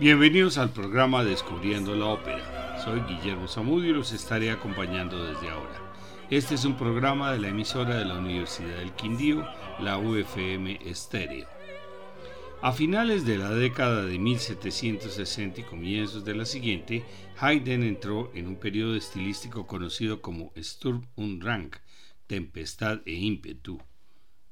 [0.00, 2.82] Bienvenidos al programa Descubriendo la Ópera.
[2.84, 5.80] Soy Guillermo Zamudio y los estaré acompañando desde ahora.
[6.30, 9.46] Este es un programa de la emisora de la Universidad del Quindío,
[9.78, 11.46] la UFM Estéreo.
[12.60, 17.04] A finales de la década de 1760 y comienzos de la siguiente,
[17.38, 21.70] Haydn entró en un periodo estilístico conocido como Sturm und Drang,
[22.26, 23.80] tempestad e ímpetu.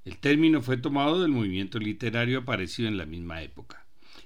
[0.05, 3.82] El término fue tomado del movimiento literario aparecido en la misma época.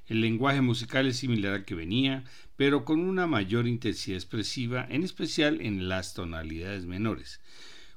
[0.09, 2.25] El lenguaje musical es similar al que venía,
[2.57, 7.41] pero con una mayor intensidad expresiva, en especial en las tonalidades menores.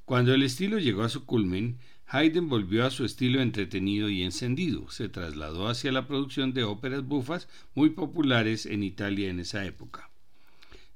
[0.06, 1.78] Cuando el estilo llegó a su culmen,
[2.08, 4.90] Haydn volvió a su estilo entretenido y encendido.
[4.90, 10.10] Se trasladó hacia la producción de óperas bufas muy populares en Italia en esa época.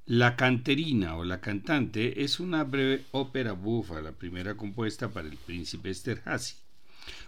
[0.07, 5.37] La canterina o la cantante es una breve ópera bufa, la primera compuesta para el
[5.37, 6.62] príncipe Esterhazy.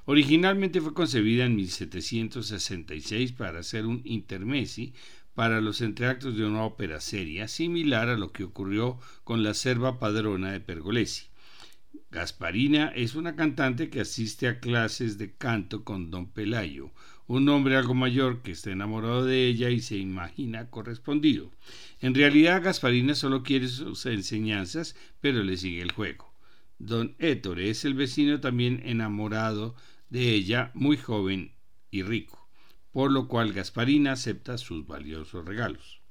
[0.06, 4.94] Originalmente fue concebida en 1766 para ser un intermezzi
[5.34, 10.00] para los entreactos de una ópera seria, similar a lo que ocurrió con la serva
[10.00, 11.26] padrona de Pergolesi.
[12.12, 16.92] Gasparina es una cantante que asiste a clases de canto con don Pelayo,
[17.28, 21.52] un hombre algo mayor que está enamorado de ella y se imagina correspondido.
[22.00, 26.35] En realidad Gasparina solo quiere sus enseñanzas, pero le sigue el juego.
[26.78, 29.76] Don Héctor es el vecino también enamorado
[30.10, 31.56] de ella, muy joven
[31.90, 32.50] y rico,
[32.92, 36.02] por lo cual Gasparina acepta sus valiosos regalos.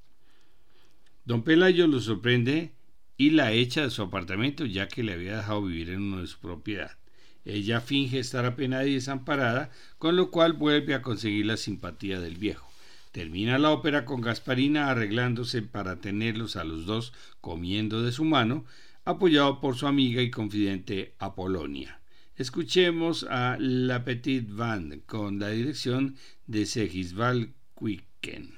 [1.24, 2.74] Don Pelayo lo sorprende
[3.16, 6.26] y la echa de su apartamento ya que le había dejado vivir en uno de
[6.26, 6.98] su propiedad.
[7.44, 12.36] Ella finge estar apenada y desamparada, con lo cual vuelve a conseguir la simpatía del
[12.36, 12.70] viejo.
[13.12, 18.64] Termina la ópera con Gasparina arreglándose para tenerlos a los dos comiendo de su mano,
[19.04, 22.00] apoyado por su amiga y confidente Apolonia.
[22.36, 26.16] Escuchemos a La Petite Band con la dirección
[26.46, 28.54] de Segisval Quicken.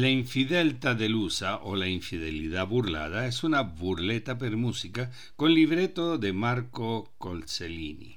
[0.00, 6.32] La infidelta delusa o la infidelidad burlada es una burleta per música con libreto de
[6.32, 8.16] Marco Colcellini.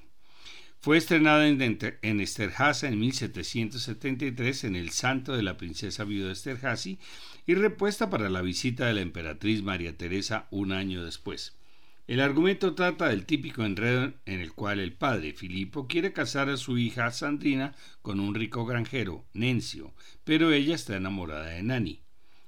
[0.80, 7.00] Fue estrenada en, Esterhazy en 1773 en el Santo de la Princesa Viuda Esterhazy
[7.46, 11.54] y repuesta para la visita de la emperatriz María Teresa un año después.
[12.14, 16.58] El argumento trata del típico enredo en el cual el padre, Filipo, quiere casar a
[16.58, 17.74] su hija Sandrina
[18.04, 22.04] con un rico granjero, Nencio, pero ella está enamorada de Nani.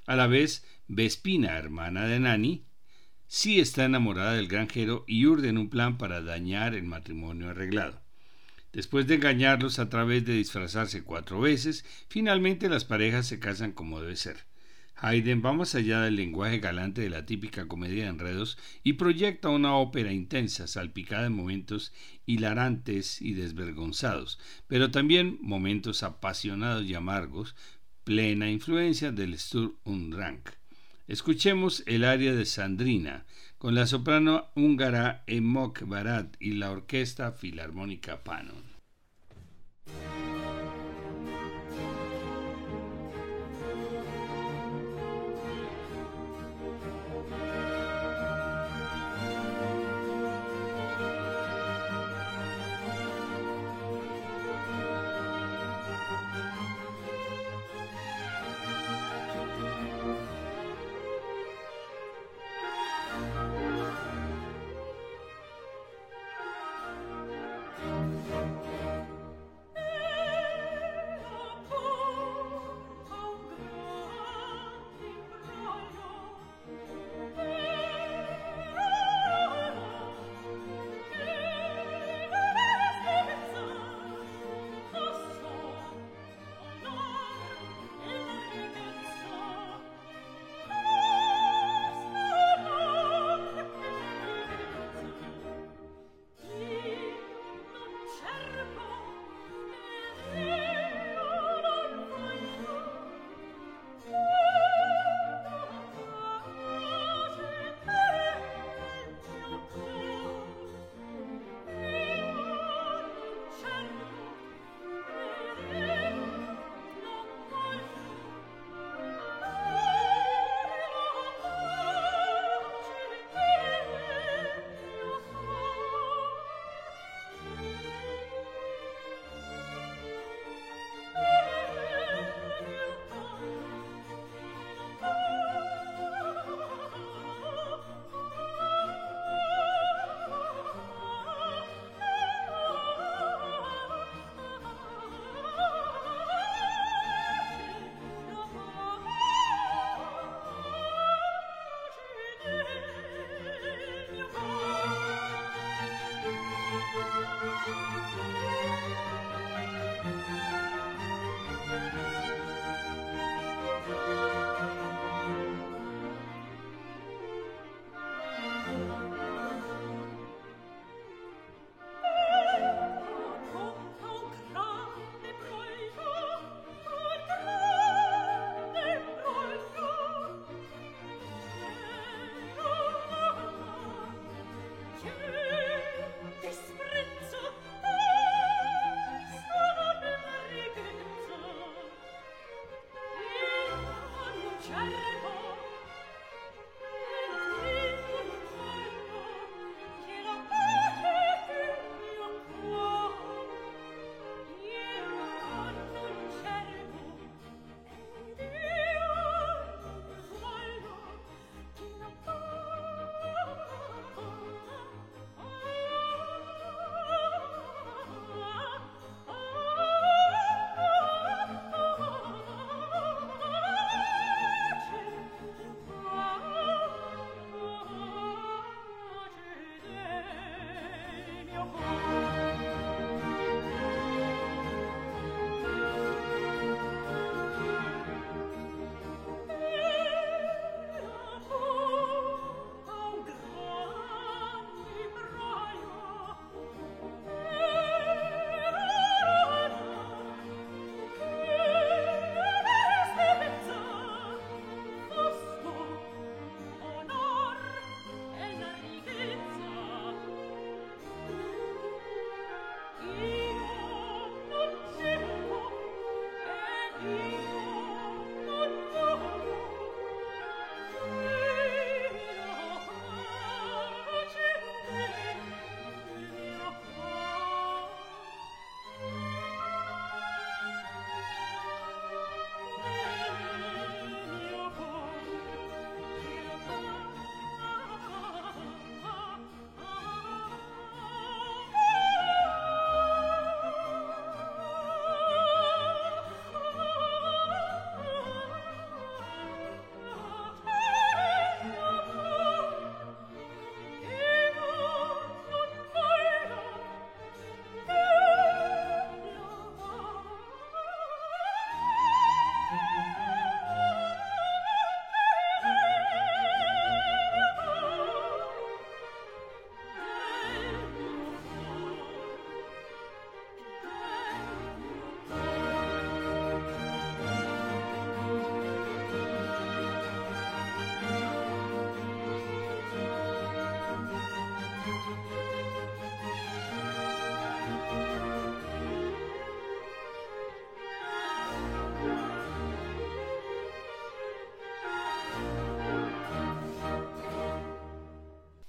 [0.05, 2.67] A la vez, Vespina, hermana de Nani,
[3.25, 8.03] sí está enamorada del granjero y urden un plan para dañar el matrimonio arreglado.
[8.71, 13.99] Después de engañarlos a través de disfrazarse cuatro veces, finalmente las parejas se casan como
[13.99, 14.45] debe ser.
[14.97, 19.49] Haydn va más allá del lenguaje galante de la típica comedia de enredos y proyecta
[19.49, 21.91] una ópera intensa, salpicada en momentos
[22.25, 27.55] hilarantes y desvergonzados, pero también momentos apasionados y amargos,
[28.03, 30.41] plena influencia del Sturm und Drang.
[31.07, 33.25] Escuchemos el aria de Sandrina,
[33.57, 38.75] con la soprano húngara Emok Barat y la orquesta filarmónica Panon.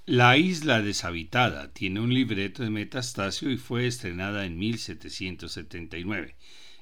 [0.09, 6.37] La isla deshabitada tiene un libreto de Metastasio y fue estrenada en 1779.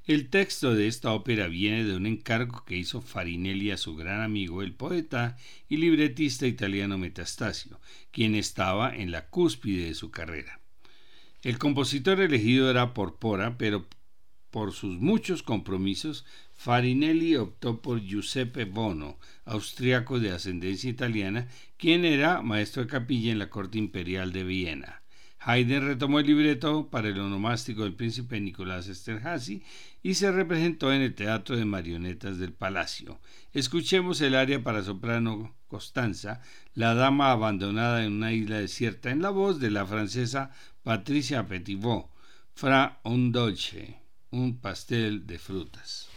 [0.05, 4.21] El texto de esta ópera viene de un encargo que hizo Farinelli a su gran
[4.21, 5.39] amigo, el poeta
[5.71, 10.61] y libretista italiano Metastasio, quien estaba en la cúspide de su carrera.
[11.41, 13.89] El compositor elegido era Porpora, pero
[14.51, 22.43] por sus muchos compromisos, Farinelli optó por Giuseppe Bono, austriaco de ascendencia italiana, quien era
[22.43, 25.03] maestro de capilla en la corte imperial de Viena.
[25.47, 29.63] Haydn retomó el libreto para el onomástico del príncipe Nicolás Esterhazy
[30.03, 33.21] y se representó en el Teatro de Marionetas del Palacio.
[33.53, 36.41] Escuchemos el aria para soprano Costanza,
[36.73, 40.51] la dama abandonada en una isla desierta, en la voz de la francesa
[40.83, 42.09] Patricia Petitbot,
[42.55, 43.99] Fra un dolce,
[44.31, 46.14] un pastel de frutas.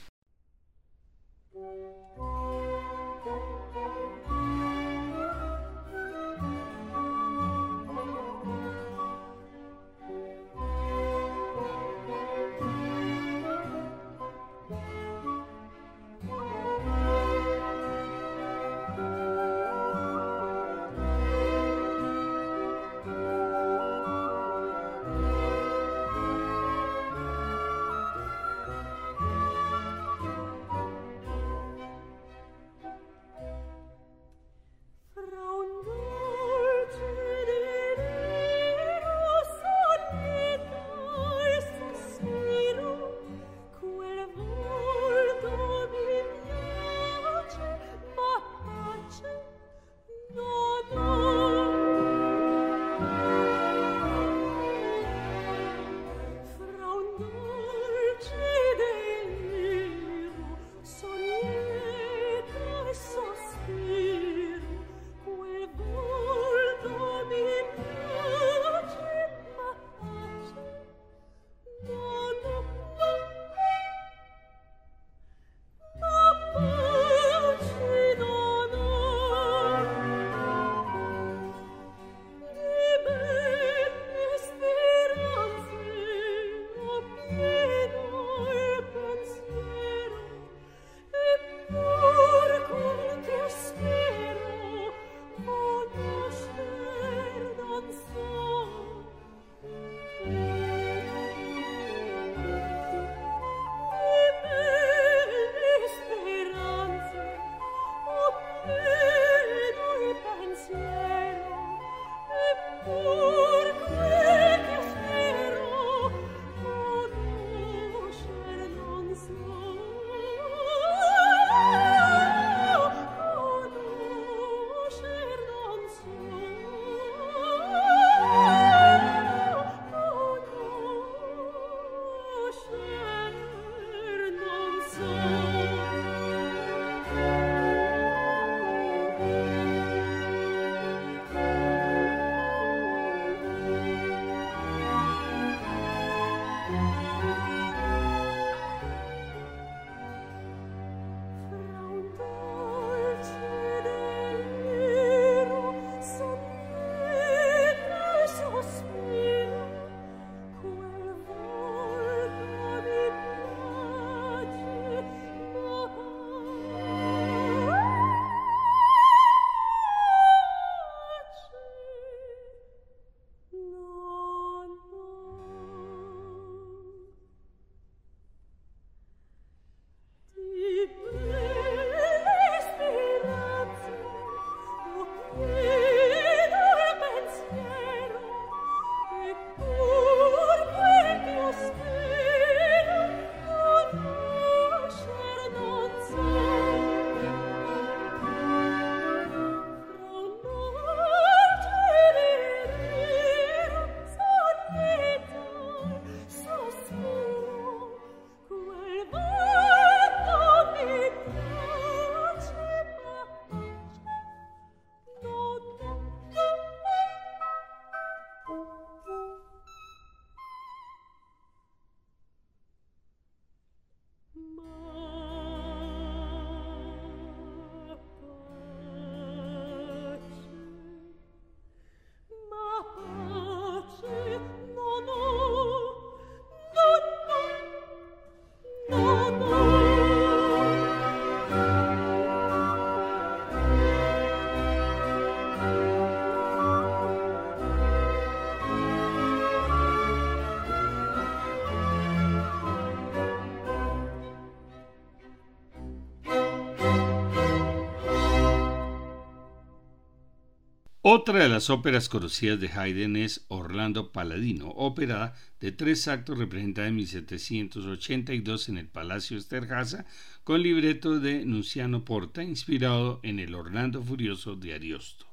[261.09, 266.89] Otra de las óperas conocidas de Haydn es Orlando Paladino, ópera de tres actos representada
[266.89, 270.05] en 1782 en el Palacio Esterhaza
[270.43, 275.25] con libreto de Nunciano Porta, inspirado en el Orlando Furioso de Ariosto.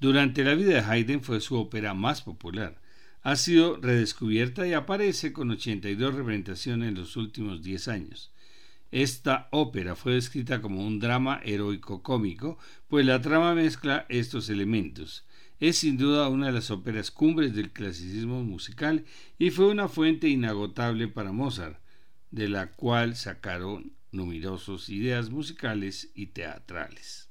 [0.00, 2.80] Durante la vida de Haydn fue su ópera más popular.
[3.20, 8.32] Ha sido redescubierta y aparece con 82 representaciones en los últimos 10 años.
[8.90, 15.26] Esta ópera fue descrita como un drama heroico cómico, pues la trama mezcla estos elementos.
[15.60, 19.04] Es sin duda una de las óperas cumbres del clasicismo musical
[19.38, 21.78] y fue una fuente inagotable para Mozart,
[22.30, 27.28] de la cual sacaron numerosas ideas musicales y teatrales.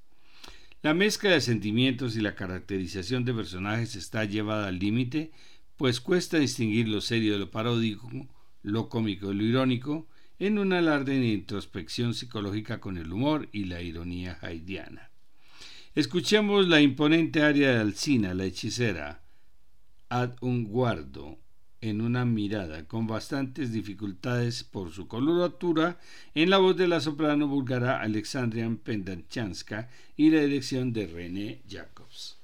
[0.84, 5.32] La mezcla de sentimientos y la caracterización de personajes está llevada al límite,
[5.76, 8.10] pues cuesta distinguir lo serio de lo paródico,
[8.62, 10.08] lo cómico de lo irónico,
[10.40, 15.10] en un alarde de introspección psicológica con el humor y la ironía haidiana.
[15.96, 19.24] Escuchemos la imponente aria de Alcina, la hechicera,
[20.10, 21.40] ad un guardo,
[21.82, 26.00] en una mirada, con bastantes dificultades por su coloratura,
[26.34, 32.38] en la voz de la soprano búlgara Alexandrian Pendanchanska y la dirección de René Jacobs.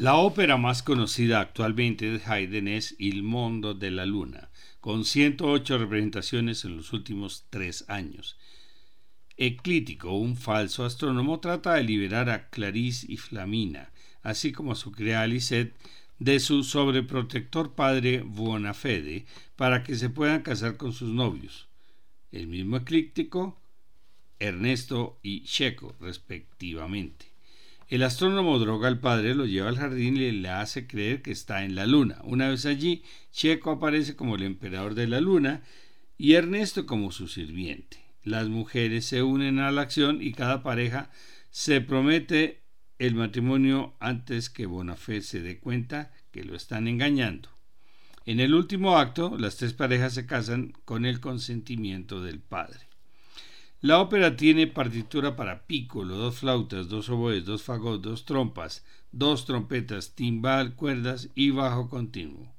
[0.00, 4.48] La ópera más conocida actualmente de Haydn es Il Mondo de la Luna,
[4.80, 8.38] con 108 representaciones en los últimos tres años.
[9.36, 14.90] Eclítico, un falso astrónomo, trata de liberar a Clarice y Flamina, así como a su
[14.90, 15.76] criada Lisette,
[16.18, 21.68] de su sobreprotector padre Buonafede para que se puedan casar con sus novios.
[22.32, 23.60] El mismo eclíptico,
[24.38, 27.29] Ernesto y Checo, respectivamente.
[27.90, 31.64] El astrónomo droga al padre, lo lleva al jardín y le hace creer que está
[31.64, 32.20] en la luna.
[32.22, 35.64] Una vez allí, Checo aparece como el emperador de la luna
[36.16, 37.98] y Ernesto como su sirviente.
[38.22, 41.10] Las mujeres se unen a la acción y cada pareja
[41.50, 42.62] se promete
[43.00, 47.48] el matrimonio antes que Bonafé se dé cuenta que lo están engañando.
[48.24, 52.89] En el último acto, las tres parejas se casan con el consentimiento del padre.
[53.82, 59.46] La ópera tiene partitura para pícolo, dos flautas, dos oboes, dos fagots, dos trompas, dos
[59.46, 62.52] trompetas, timbal, cuerdas y bajo continuo.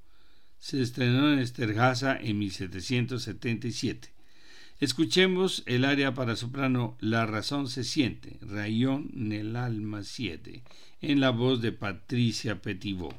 [0.58, 4.12] Se estrenó en Esterhaza en 1777.
[4.80, 10.64] Escuchemos el área para soprano La razón se siente, Rayón nel alma 7,
[11.02, 13.14] en la voz de Patricia Petitbot.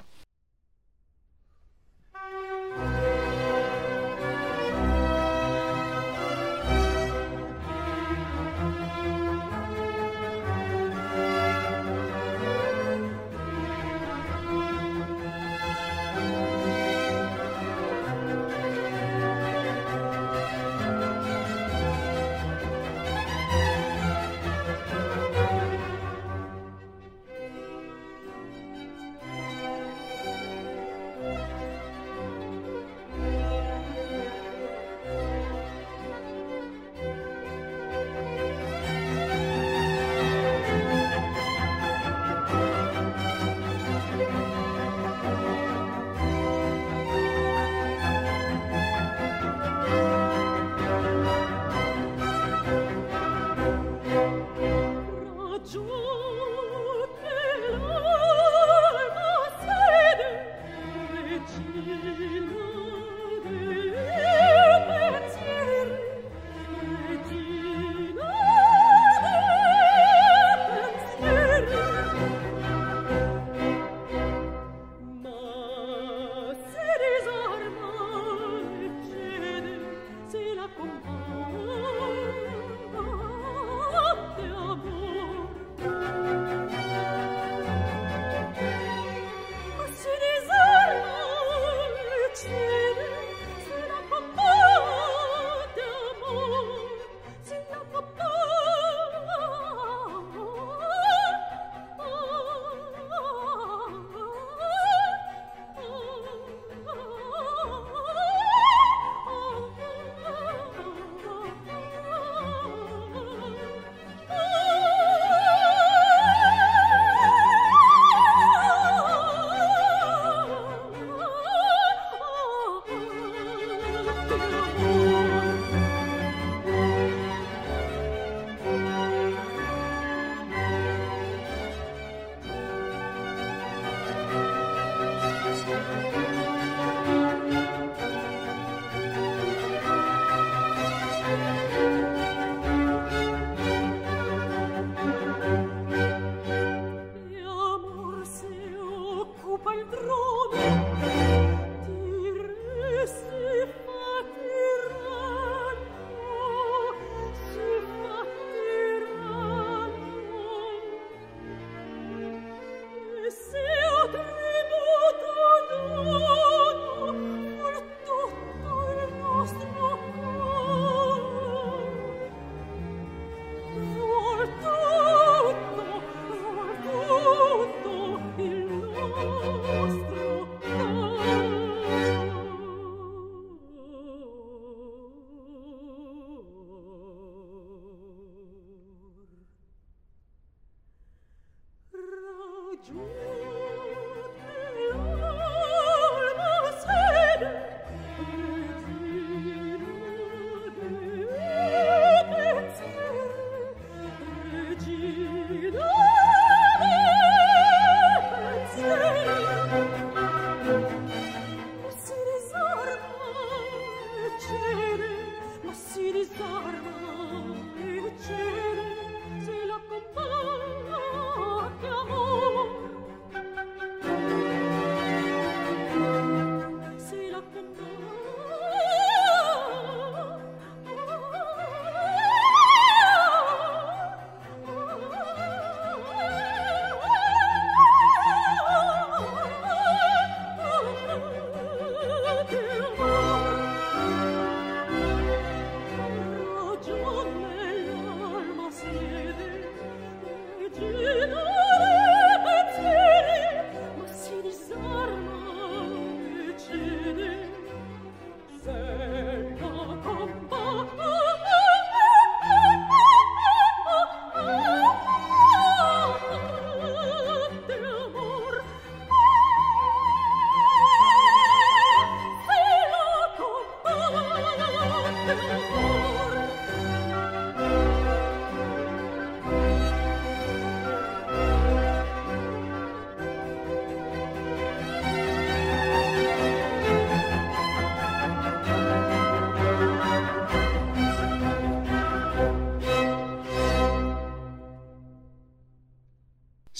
[149.82, 150.21] altro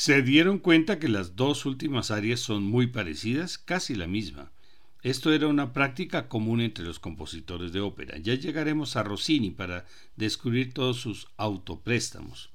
[0.04, 4.50] Se dieron cuenta que las dos últimas áreas son muy parecidas, casi la misma.
[5.04, 8.18] Esto era una práctica común entre los compositores de ópera.
[8.18, 9.86] Ya llegaremos a Rossini para
[10.16, 12.50] descubrir todos sus autopréstamos.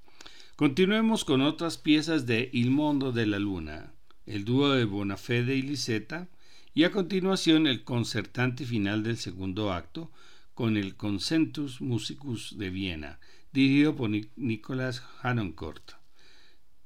[0.57, 3.93] Continuemos con otras piezas de Il Mondo de la Luna,
[4.25, 6.27] el dúo de Bonafede y Lisetta,
[6.73, 10.12] y a continuación el concertante final del segundo acto
[10.53, 13.21] con el Concentus Musicus de Viena,
[13.53, 15.96] dirigido por Nicolás Harnoncourt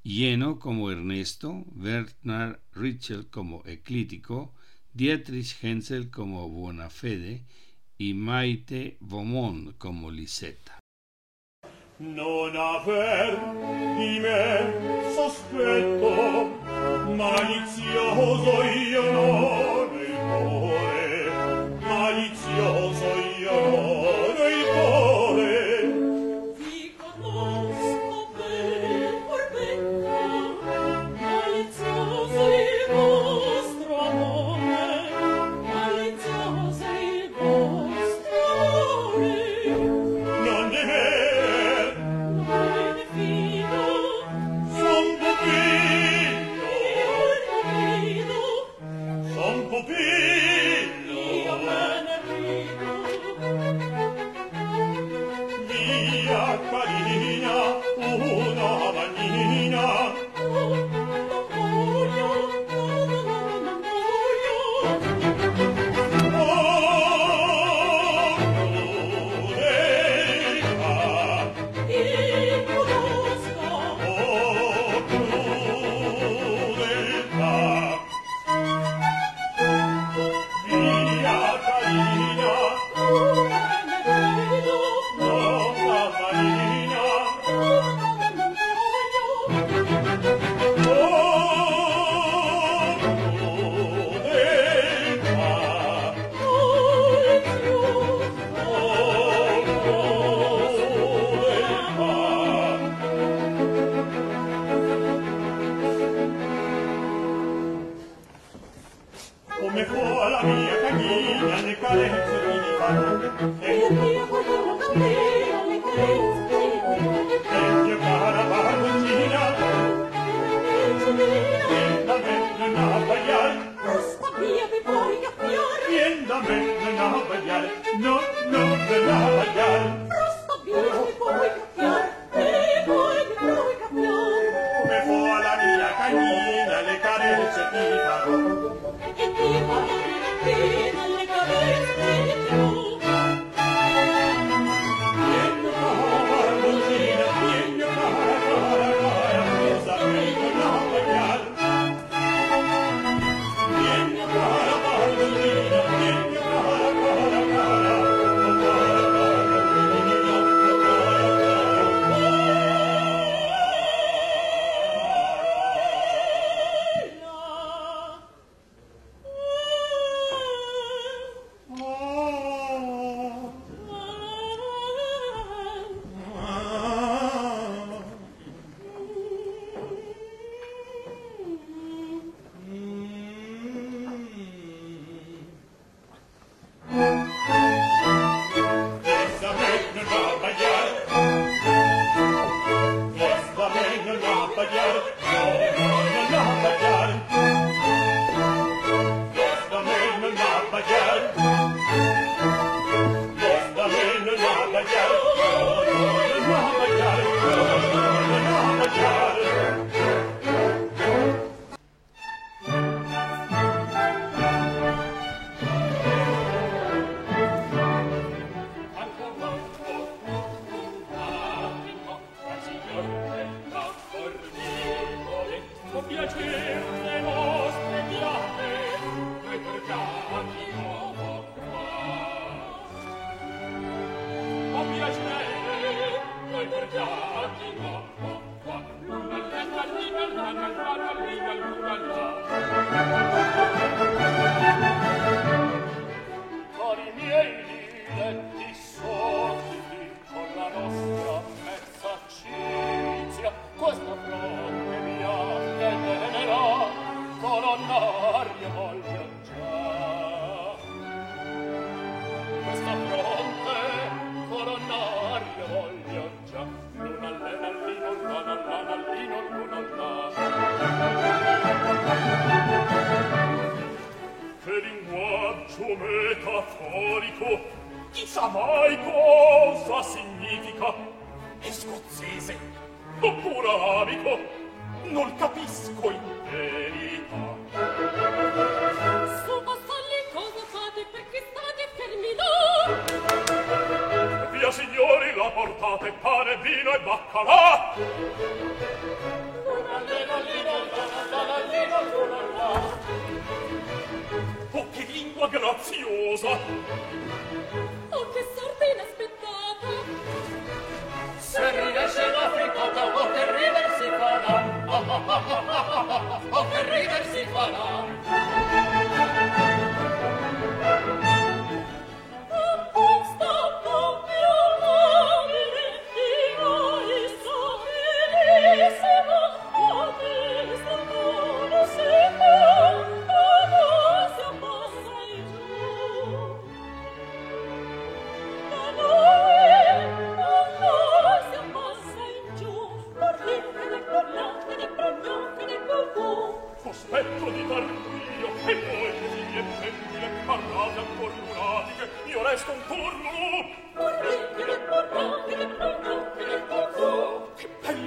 [0.03, 4.53] lleno como Ernesto, Bernard Richel como Eclítico,
[4.93, 7.43] Dietrich Hensel como Bonafede
[7.97, 10.11] y Maite Beaumont como
[21.81, 22.90] malizioso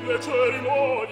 [0.05, 0.19] mille
[0.69, 1.04] on.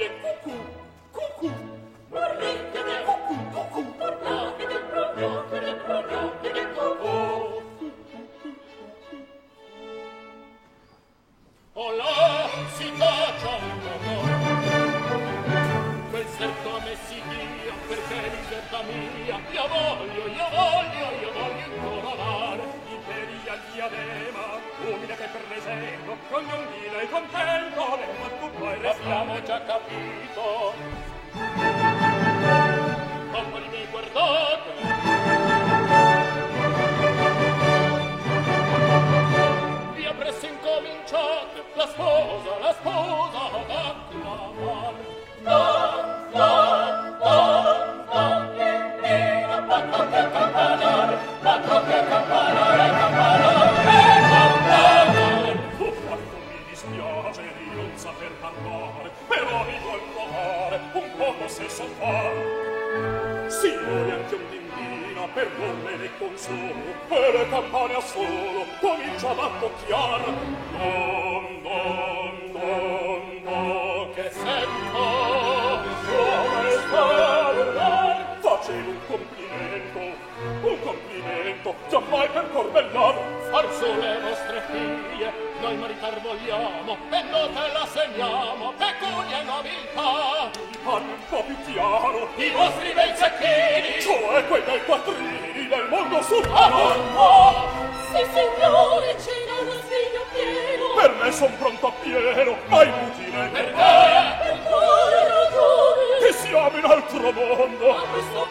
[107.22, 107.96] nostro mondo.
[107.96, 108.46] a questo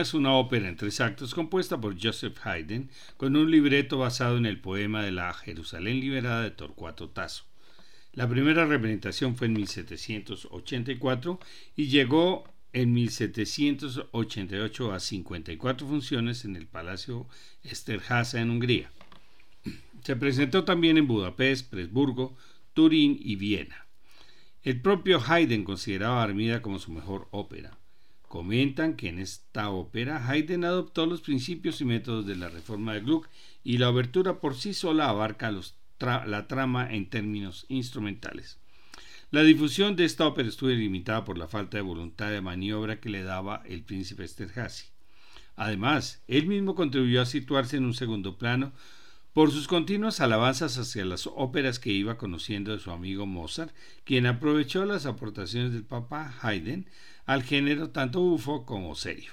[0.00, 2.88] Es una ópera en tres actos compuesta por Joseph Haydn
[3.18, 7.44] con un libreto basado en el poema de la Jerusalén liberada de Torcuato Tasso.
[8.14, 11.38] La primera representación fue en 1784
[11.76, 17.28] y llegó en 1788 a 54 funciones en el Palacio
[17.62, 18.90] Esterházy en Hungría.
[20.02, 22.38] Se presentó también en Budapest, Presburgo,
[22.72, 23.84] Turín y Viena.
[24.62, 27.79] El propio Haydn consideraba Armida como su mejor ópera.
[28.30, 33.00] Comentan que en esta ópera Haydn adoptó los principios y métodos de la reforma de
[33.00, 33.28] Gluck
[33.64, 35.52] y la obertura por sí sola abarca
[36.00, 38.60] la trama en términos instrumentales.
[39.32, 43.10] La difusión de esta ópera estuvo limitada por la falta de voluntad de maniobra que
[43.10, 44.86] le daba el príncipe Esterházy.
[45.56, 48.70] Además, él mismo contribuyó a situarse en un segundo plano
[49.32, 53.72] por sus continuas alabanzas hacia las óperas que iba conociendo de su amigo Mozart,
[54.04, 56.86] quien aprovechó las aportaciones del Papa Haydn
[57.26, 59.32] al género tanto bufo como serio.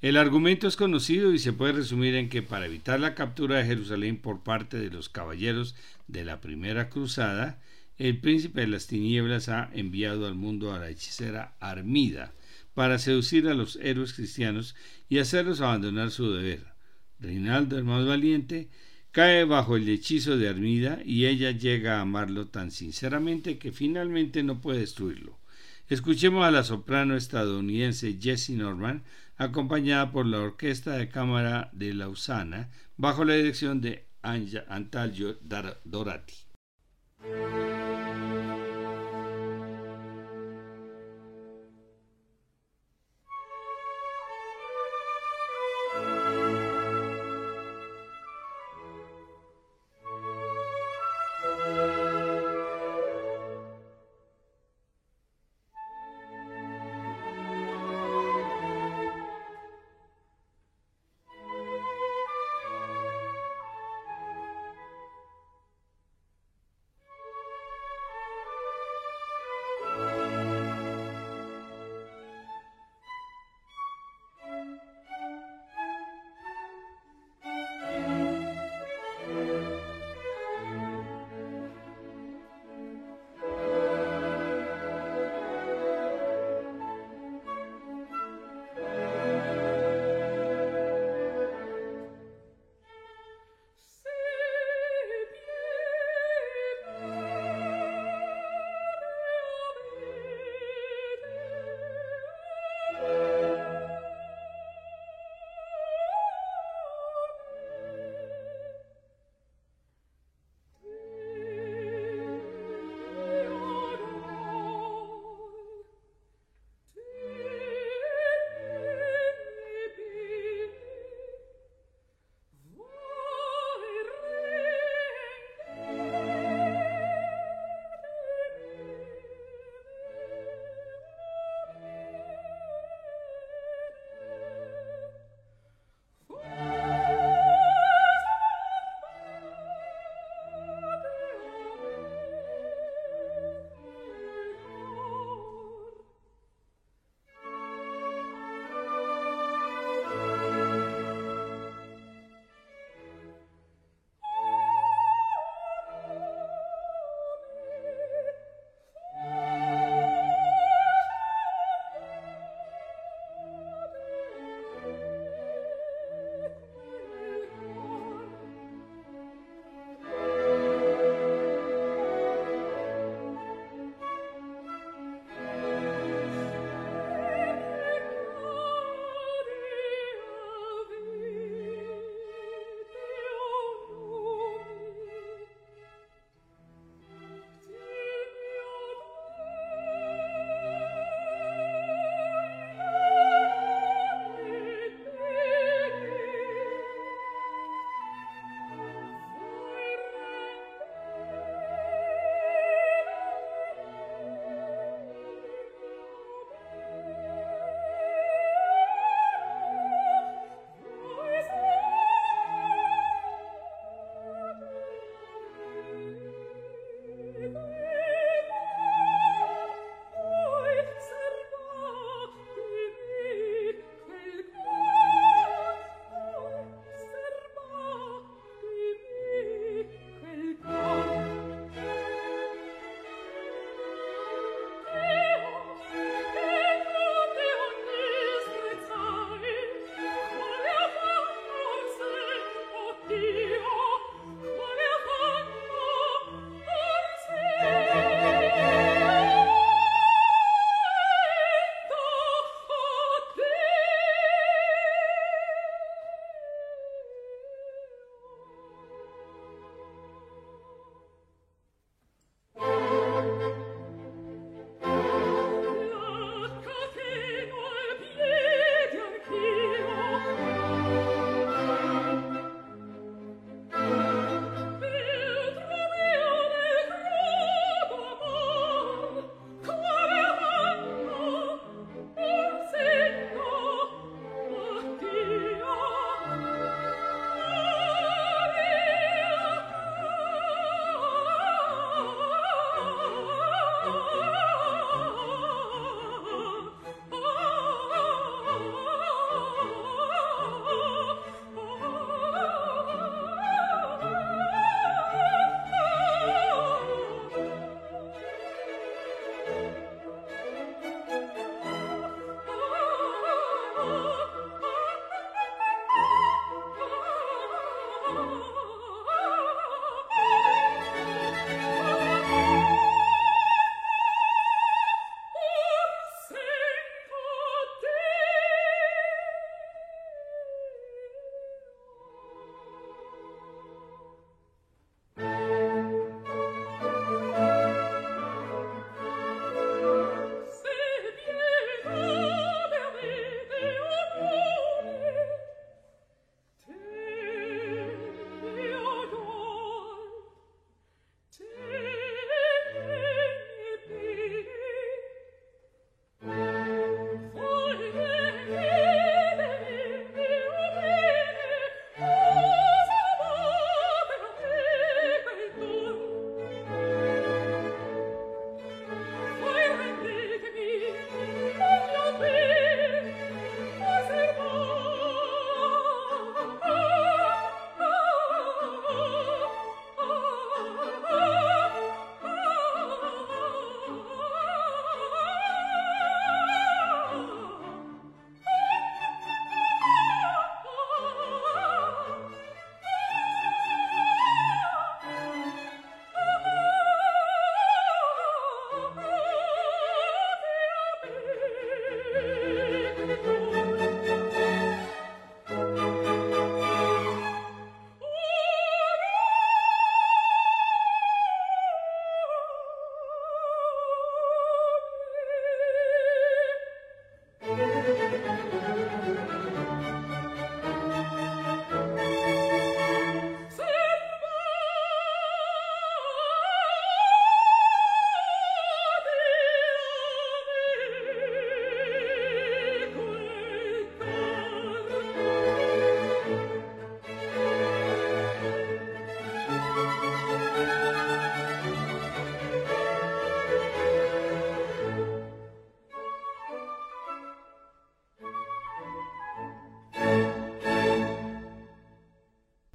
[0.00, 3.64] El argumento es conocido y se puede resumir en que para evitar la captura de
[3.64, 5.76] Jerusalén por parte de los caballeros
[6.08, 7.60] de la primera cruzada,
[7.98, 12.32] el príncipe de las tinieblas ha enviado al mundo a la hechicera Armida
[12.74, 14.74] para seducir a los héroes cristianos
[15.08, 16.64] y hacerlos abandonar su deber.
[17.20, 18.68] Reinaldo, el más valiente,
[19.12, 24.42] cae bajo el hechizo de Armida y ella llega a amarlo tan sinceramente que finalmente
[24.42, 25.38] no puede destruirlo.
[25.88, 29.04] Escuchemos a la soprano estadounidense Jessie Norman,
[29.36, 35.38] acompañada por la Orquesta de Cámara de Lausana, bajo la dirección de Antalgio
[35.84, 36.34] Dorati.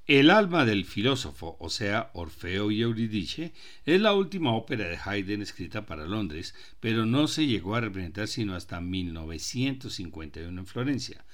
[0.08, 3.52] El alma del filósofo, o sea, Orfeo y Eurídice,
[3.86, 8.30] es la última ópera de Haydn escrita para Londres, pero no se llegó a representar
[8.30, 11.26] sino hasta 1951 en Florencia.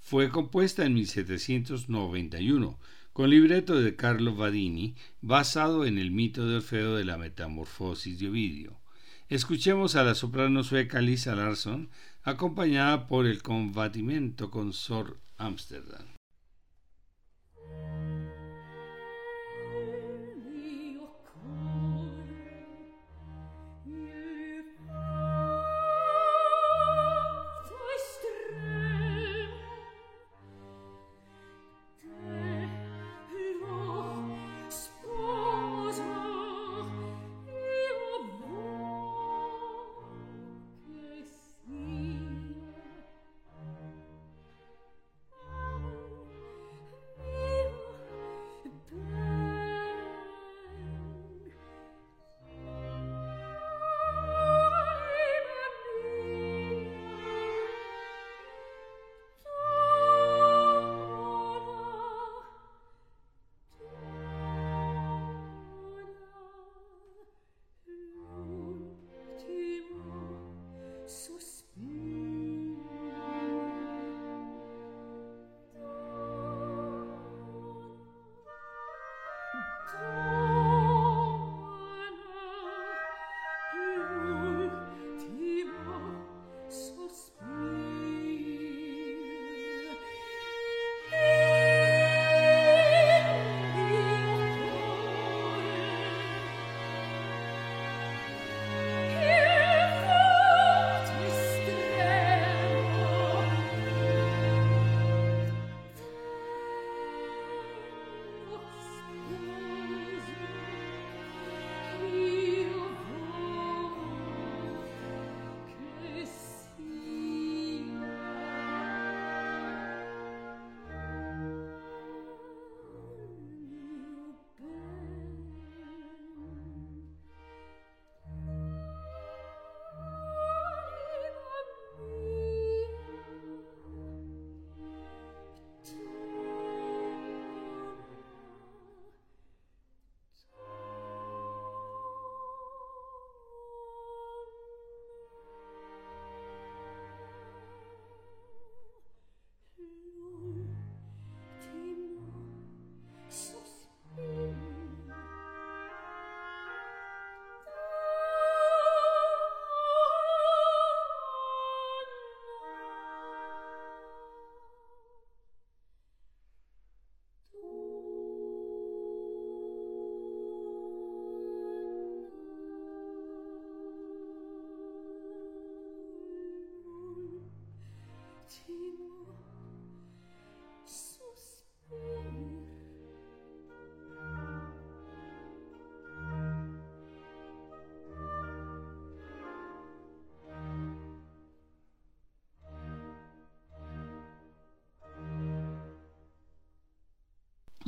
[0.00, 2.78] Fue compuesta en 1791,
[3.12, 8.30] con libreto de Carlo Vadini, basado en el mito de Orfeo de la metamorfosis de
[8.30, 8.80] Ovidio.
[9.28, 11.90] Escuchemos a la soprano sueca Lisa Larsson,
[12.22, 16.11] acompañada por el combatimiento con Sor Amsterdam.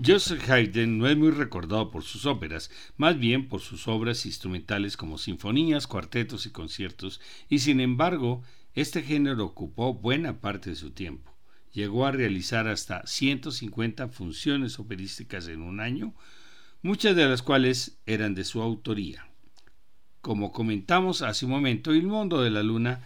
[0.07, 4.99] Joseph Haydn no es muy recordado por sus óperas, más bien por sus obras instrumentales
[4.99, 8.43] como sinfonías, cuartetos y conciertos, y sin embargo,
[8.75, 11.35] este género ocupó buena parte de su tiempo.
[11.73, 16.15] Llegó a realizar hasta 150 funciones operísticas en un año,
[16.83, 19.27] muchas de las cuales eran de su autoría.
[20.21, 23.01] Como comentamos hace un momento, el mundo de la luna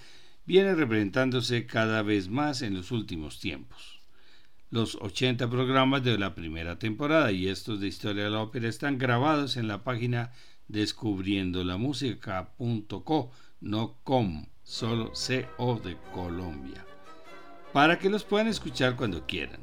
[0.47, 3.98] viene representándose cada vez más en los últimos tiempos.
[4.71, 8.99] Los 80 programas de la primera temporada y estos de Historia de la Ópera están
[8.99, 10.31] grabados en la página
[10.69, 13.31] descubriendolamusica.co,
[13.63, 16.85] no com, solo CO de Colombia,
[17.73, 19.61] para que los puedan escuchar cuando quieran.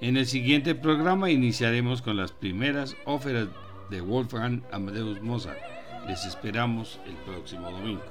[0.00, 3.46] En el siguiente programa iniciaremos con las primeras óperas
[3.88, 5.60] de Wolfgang Amadeus Mozart.
[6.08, 8.02] Les esperamos el próximo domingo.